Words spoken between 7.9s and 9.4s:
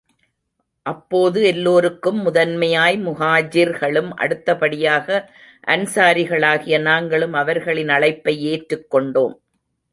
அழைப்பை ஏற்றுக் கொண்டோம்.